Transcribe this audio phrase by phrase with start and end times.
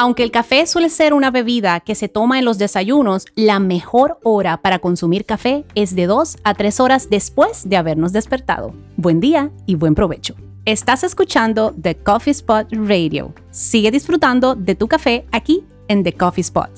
[0.00, 4.20] Aunque el café suele ser una bebida que se toma en los desayunos, la mejor
[4.22, 8.72] hora para consumir café es de 2 a 3 horas después de habernos despertado.
[8.96, 10.36] Buen día y buen provecho.
[10.64, 13.34] Estás escuchando The Coffee Spot Radio.
[13.50, 16.70] Sigue disfrutando de tu café aquí en The Coffee Spot.